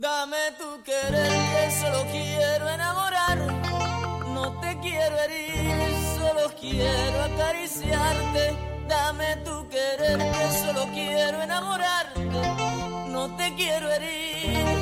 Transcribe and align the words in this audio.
Dame 0.00 0.52
tu 0.56 0.82
querer 0.82 1.28
que 1.28 1.70
solo 1.78 2.06
quiero 2.10 2.70
enamorar. 2.70 3.36
No 4.32 4.58
te 4.58 4.78
quiero 4.80 5.14
herir, 5.18 5.94
solo 6.16 6.50
quiero 6.58 7.24
acariciarte. 7.24 8.56
Dame 8.88 9.36
tu 9.44 9.68
querer 9.68 10.16
que 10.16 10.58
solo 10.64 10.86
quiero 10.94 11.42
enamorarte. 11.42 12.24
No 13.08 13.36
te 13.36 13.54
quiero 13.56 13.92
herir, 13.92 14.79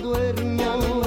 do 0.00 0.14
irmão 0.16 0.97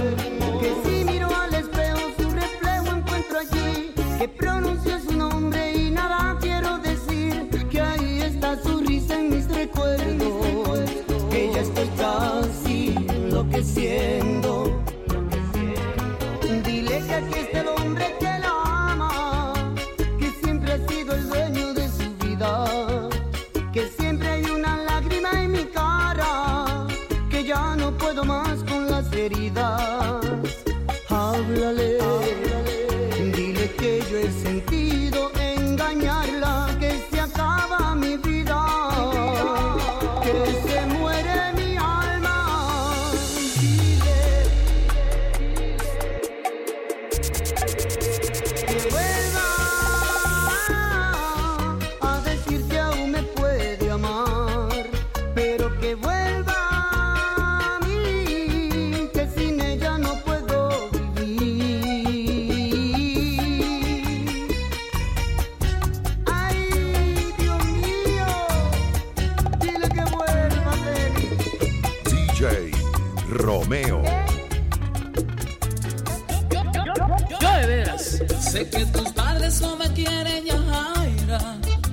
Sé 78.52 78.68
que 78.68 78.86
tus 78.88 79.10
padres 79.14 79.62
no 79.62 79.78
me 79.78 79.88
quieren, 79.94 80.44
Yajaira. 80.44 81.40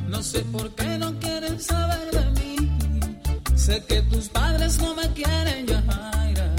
No 0.09 0.21
sé 0.21 0.41
por 0.41 0.69
qué 0.75 0.99
no 0.99 1.17
quieren 1.21 1.61
saber 1.61 2.11
de 2.11 2.25
mí. 2.41 2.57
Sé 3.55 3.85
que 3.85 4.03
tus 4.03 4.29
padres 4.29 4.77
no 4.79 4.93
me 4.97 5.07
quieren, 5.13 5.69
Yajaira. 5.69 6.57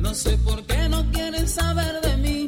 No 0.00 0.12
sé 0.12 0.36
por 0.38 0.60
qué 0.66 0.88
no 0.88 1.08
quieren 1.12 1.46
saber 1.46 2.00
de 2.00 2.16
mí. 2.16 2.46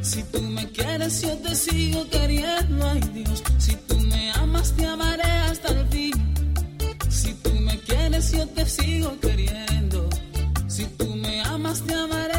Si 0.00 0.22
tú 0.32 0.40
me 0.40 0.66
quieres, 0.70 1.20
yo 1.20 1.36
te 1.36 1.54
sigo 1.54 2.08
queriendo, 2.08 2.88
ay 2.88 3.00
Dios. 3.12 3.42
Si 3.58 3.76
tú 3.76 4.00
me 4.00 4.32
amas, 4.32 4.72
te 4.72 4.86
amaré 4.86 5.30
hasta 5.50 5.68
el 5.74 5.86
fin. 5.88 6.14
Si 7.10 7.34
tú 7.34 7.52
me 7.60 7.78
quieres, 7.80 8.32
yo 8.32 8.46
te 8.48 8.64
sigo 8.64 9.20
queriendo. 9.20 10.08
Si 10.68 10.86
tú 10.96 11.14
me 11.16 11.42
amas, 11.42 11.82
te 11.82 11.92
amaré. 11.92 12.31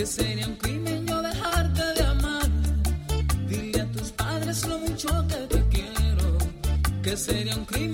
que 0.00 0.06
sería 0.06 0.46
un 0.46 0.56
crimen 0.56 1.06
yo 1.06 1.20
dejarte 1.20 1.82
de 1.94 2.02
amar. 2.04 2.48
Dile 3.46 3.82
a 3.82 3.86
tus 3.92 4.10
padres 4.12 4.66
lo 4.66 4.78
mucho 4.78 5.08
que 5.28 5.36
te 5.54 5.62
quiero, 5.68 6.38
que 7.02 7.16
sería 7.18 7.54
un 7.54 7.66
crimen. 7.66 7.89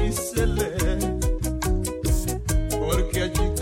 Gisele, 0.00 0.76
porque 2.78 3.22
allí 3.22 3.57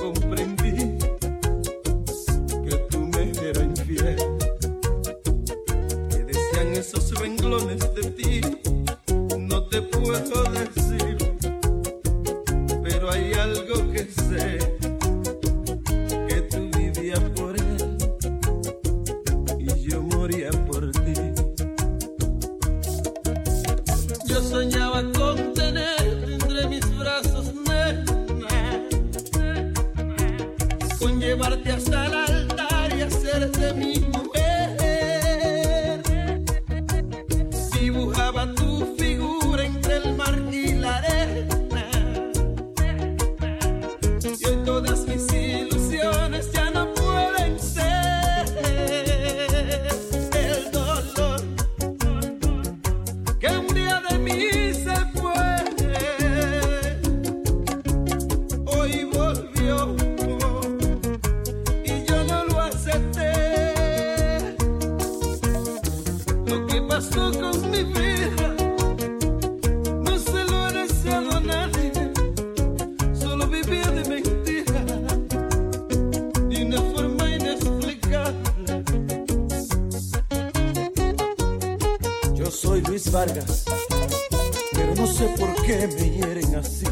pero 84.73 84.95
no 84.95 85.06
sé 85.06 85.28
por 85.38 85.54
qué 85.64 85.88
me 85.99 86.11
hieren 86.11 86.54
así. 86.56 86.87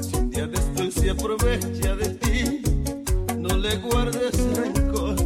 Si 0.00 0.16
un 0.16 0.30
día 0.30 0.46
después 0.46 0.94
se 0.94 1.10
aprovecha 1.10 1.96
de 1.96 2.08
ti, 2.14 2.62
no 3.36 3.56
le 3.56 3.76
guardes 3.78 4.32
rencor, 4.56 5.16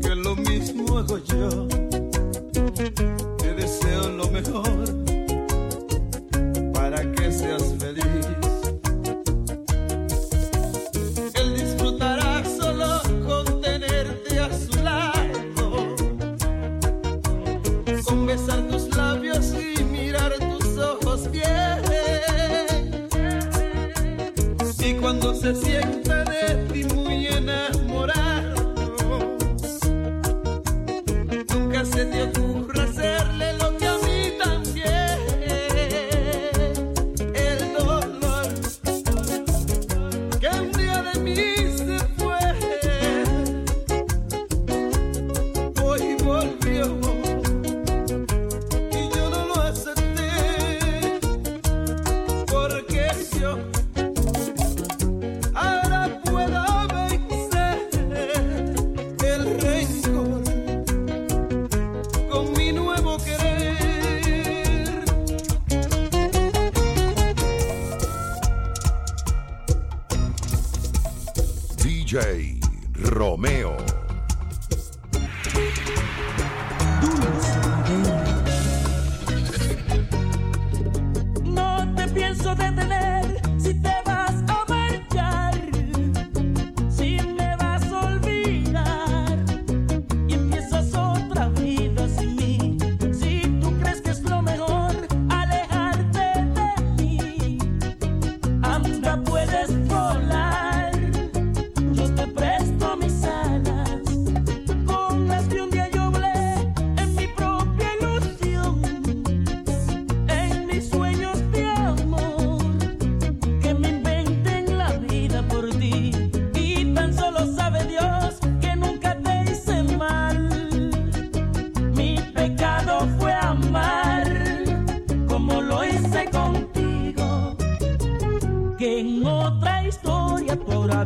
que 0.00 0.14
lo 0.14 0.36
mismo 0.36 0.98
hago 0.98 1.18
yo. 1.18 1.66
Te 3.38 3.54
deseo 3.54 4.08
lo 4.10 4.28
mejor 4.30 4.94
para 6.72 7.02
que 7.12 7.32
seas 7.32 7.67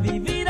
historia 0.01 0.33
tú 0.33 0.42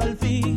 hasta 0.00 0.12
el 0.12 0.16
fin. 0.16 0.49